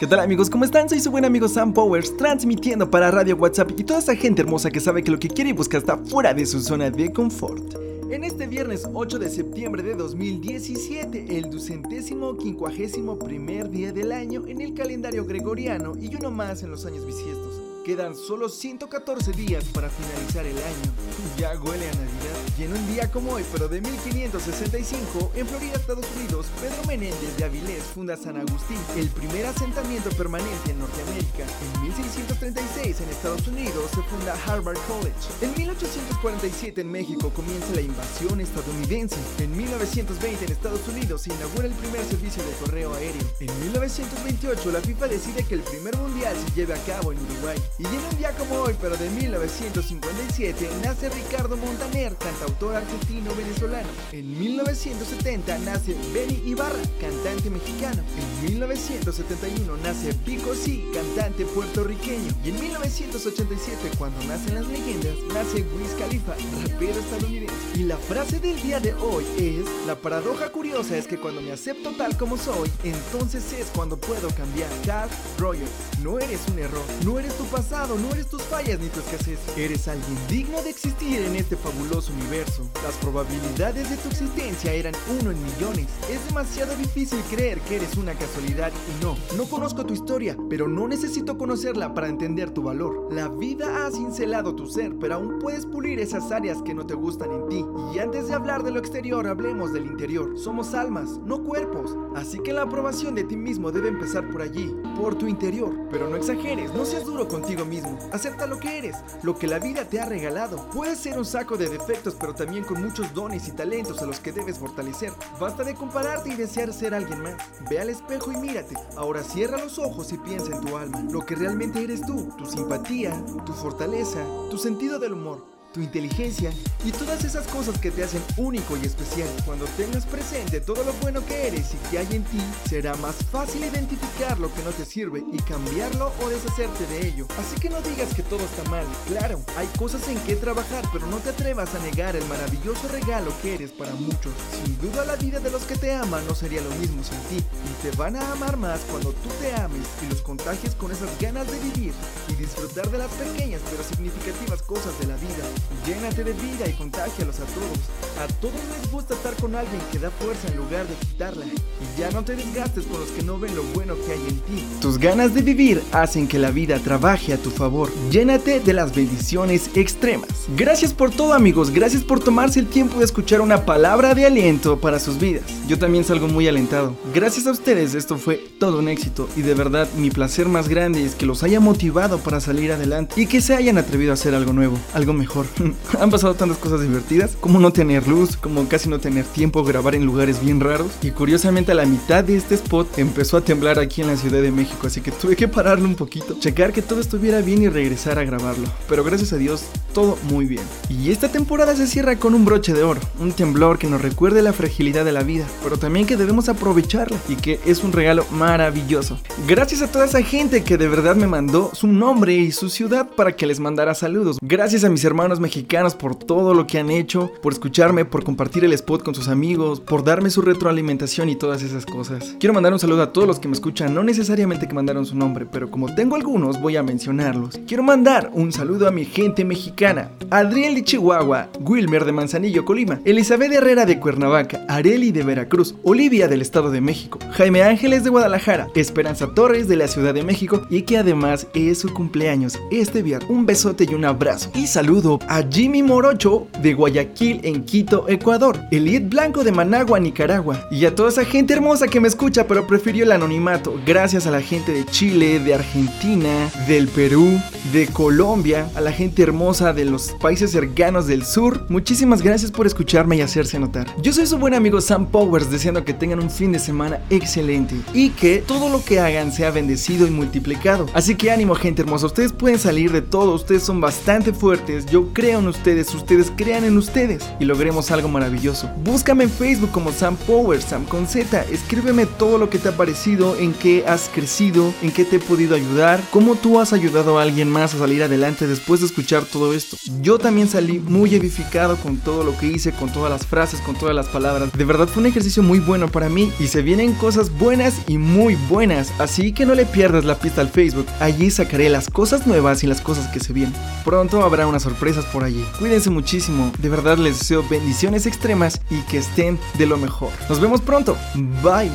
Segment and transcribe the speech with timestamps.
[0.00, 0.48] ¿Qué tal amigos?
[0.48, 0.88] ¿Cómo están?
[0.88, 4.70] Soy su buen amigo Sam Powers, transmitiendo para Radio WhatsApp y toda esa gente hermosa
[4.70, 7.74] que sabe que lo que quiere y busca está fuera de su zona de confort.
[8.10, 14.46] En este viernes 8 de septiembre de 2017, el ducentésimo quincuagésimo primer día del año
[14.46, 17.69] en el calendario gregoriano y uno más en los años bisiestos.
[17.84, 20.92] Quedan solo 114 días para finalizar el año.
[21.38, 22.40] Ya huele a Navidad.
[22.58, 27.36] Y en un día como hoy, pero de 1565, en Florida, Estados Unidos, Pedro Menéndez
[27.38, 31.44] de Avilés funda San Agustín, el primer asentamiento permanente en Norteamérica.
[31.74, 35.16] En 1636, en Estados Unidos, se funda Harvard College.
[35.40, 39.16] En 1847, en México, comienza la invasión estadounidense.
[39.38, 43.22] En 1920, en Estados Unidos, se inaugura el primer servicio de correo aéreo.
[43.40, 47.56] En 1928, la FIFA decide que el primer mundial se lleve a cabo en Uruguay.
[47.80, 53.88] Y en un día como hoy, pero de 1957, nace Ricardo Montaner, cantautor argentino-venezolano.
[54.12, 58.02] En 1970 nace Benny Ibarra, cantante mexicano.
[58.42, 62.30] En 1971 nace Pico C, cantante puertorriqueño.
[62.44, 67.54] Y en 1987, cuando nacen las leyendas, nace Wiz Khalifa, rapero estadounidense.
[67.74, 71.52] Y la frase del día de hoy es, la paradoja curiosa es que cuando me
[71.52, 74.68] acepto tal como soy, entonces es cuando puedo cambiar.
[74.84, 75.70] Carl Rogers,
[76.02, 79.38] no eres un error, no eres tu pasado, no eres tus fallas ni tu escasez.
[79.56, 82.68] Eres alguien digno de existir en este fabuloso universo.
[82.82, 85.86] Las probabilidades de tu existencia eran uno en millones.
[86.10, 89.16] Es demasiado difícil creer que eres una casualidad y no.
[89.38, 93.08] No conozco tu historia, pero no necesito conocerla para entender tu valor.
[93.10, 96.94] La vida ha cincelado tu ser, pero aún puedes pulir esas áreas que no te
[96.94, 97.64] gustan en ti.
[97.94, 100.38] Y antes de hablar de lo exterior, hablemos del interior.
[100.38, 101.96] Somos almas, no cuerpos.
[102.16, 105.74] Así que la aprobación de ti mismo debe empezar por allí, por tu interior.
[105.90, 107.98] Pero no exageres, no seas duro contigo mismo.
[108.12, 110.68] Acepta lo que eres, lo que la vida te ha regalado.
[110.70, 114.20] Puedes ser un saco de defectos, pero también con muchos dones y talentos a los
[114.20, 115.12] que debes fortalecer.
[115.40, 117.36] Basta de compararte y desear ser alguien más.
[117.68, 118.74] Ve al espejo y mírate.
[118.96, 122.46] Ahora cierra los ojos y piensa en tu alma, lo que realmente eres tú, tu
[122.46, 123.12] simpatía,
[123.44, 126.52] tu fortaleza, tu sentido del humor التنمر tu inteligencia
[126.84, 129.28] y todas esas cosas que te hacen único y especial.
[129.44, 133.16] Cuando tengas presente todo lo bueno que eres y que hay en ti, será más
[133.30, 137.26] fácil identificar lo que no te sirve y cambiarlo o deshacerte de ello.
[137.38, 138.86] Así que no digas que todo está mal.
[139.06, 143.32] Claro, hay cosas en que trabajar, pero no te atrevas a negar el maravilloso regalo
[143.42, 144.32] que eres para muchos.
[144.64, 147.44] Sin duda la vida de los que te aman no sería lo mismo sin ti
[147.44, 151.08] y te van a amar más cuando tú te ames y los contagies con esas
[151.20, 151.92] ganas de vivir
[152.28, 155.44] y disfrutar de las pequeñas pero significativas cosas de la vida.
[155.86, 157.78] Llénate de vida y contágialos a todos.
[158.18, 161.46] A todos les gusta estar con alguien que da fuerza en lugar de quitarla.
[161.46, 164.38] Y ya no te desgastes con los que no ven lo bueno que hay en
[164.40, 164.64] ti.
[164.80, 167.90] Tus ganas de vivir hacen que la vida trabaje a tu favor.
[168.10, 170.28] Llénate de las bendiciones extremas.
[170.56, 174.80] Gracias por todo amigos, gracias por tomarse el tiempo de escuchar una palabra de aliento
[174.80, 175.44] para sus vidas.
[175.66, 176.94] Yo también salgo muy alentado.
[177.14, 181.04] Gracias a ustedes esto fue todo un éxito y de verdad mi placer más grande
[181.04, 184.34] es que los haya motivado para salir adelante y que se hayan atrevido a hacer
[184.34, 185.46] algo nuevo, algo mejor.
[186.00, 189.94] Han pasado tantas cosas divertidas, como no tener luz, como casi no tener tiempo, grabar
[189.94, 190.92] en lugares bien raros.
[191.02, 194.42] Y curiosamente a la mitad de este spot empezó a temblar aquí en la Ciudad
[194.42, 197.68] de México, así que tuve que pararlo un poquito, checar que todo estuviera bien y
[197.68, 198.68] regresar a grabarlo.
[198.88, 200.62] Pero gracias a Dios, todo muy bien.
[200.88, 204.42] Y esta temporada se cierra con un broche de oro, un temblor que nos recuerde
[204.42, 208.24] la fragilidad de la vida, pero también que debemos aprovecharla y que es un regalo
[208.30, 209.18] maravilloso.
[209.46, 213.08] Gracias a toda esa gente que de verdad me mandó su nombre y su ciudad
[213.08, 214.38] para que les mandara saludos.
[214.40, 218.64] Gracias a mis hermanos mexicanos por todo lo que han hecho, por escucharme, por compartir
[218.64, 222.36] el spot con sus amigos, por darme su retroalimentación y todas esas cosas.
[222.38, 225.16] Quiero mandar un saludo a todos los que me escuchan, no necesariamente que mandaron su
[225.16, 227.58] nombre, pero como tengo algunos voy a mencionarlos.
[227.66, 233.00] Quiero mandar un saludo a mi gente mexicana, Adriel de Chihuahua, Wilmer de Manzanillo, Colima,
[233.04, 238.10] Elizabeth Herrera de Cuernavaca, Areli de Veracruz, Olivia del Estado de México, Jaime Ángeles de
[238.10, 243.02] Guadalajara, Esperanza Torres de la Ciudad de México y que además es su cumpleaños este
[243.02, 243.30] viernes.
[243.30, 244.50] Un besote y un abrazo.
[244.54, 250.66] Y saludo a Jimmy Morocho de Guayaquil en Quito, Ecuador, Elite Blanco de Managua, Nicaragua,
[250.72, 254.32] y a toda esa gente hermosa que me escucha pero prefirió el anonimato, gracias a
[254.32, 257.40] la gente de Chile, de Argentina, del Perú,
[257.72, 262.66] de Colombia, a la gente hermosa de los países cercanos del sur, muchísimas gracias por
[262.66, 263.86] escucharme y hacerse notar.
[264.02, 267.76] Yo soy su buen amigo Sam Powers, deseando que tengan un fin de semana excelente
[267.94, 270.86] y que todo lo que hagan sea bendecido y multiplicado.
[270.92, 275.12] Así que ánimo gente hermosa, ustedes pueden salir de todo, ustedes son bastante fuertes, yo
[275.12, 278.70] creo creo en ustedes, ustedes crean en ustedes y logremos algo maravilloso.
[278.82, 281.42] Búscame en Facebook como Sam Power, Sam con Z.
[281.50, 285.18] Escríbeme todo lo que te ha parecido, en qué has crecido, en qué te he
[285.18, 289.24] podido ayudar, cómo tú has ayudado a alguien más a salir adelante después de escuchar
[289.24, 289.76] todo esto.
[290.00, 293.74] Yo también salí muy edificado con todo lo que hice, con todas las frases, con
[293.74, 294.50] todas las palabras.
[294.54, 297.98] De verdad fue un ejercicio muy bueno para mí y se vienen cosas buenas y
[297.98, 298.90] muy buenas.
[298.98, 300.86] Así que no le pierdas la pista al Facebook.
[300.98, 303.54] Allí sacaré las cosas nuevas y las cosas que se vienen.
[303.84, 305.44] Pronto habrá unas sorpresas por allí.
[305.58, 306.52] Cuídense muchísimo.
[306.58, 310.10] De verdad les deseo bendiciones extremas y que estén de lo mejor.
[310.28, 310.96] Nos vemos pronto.
[311.42, 311.70] Bye.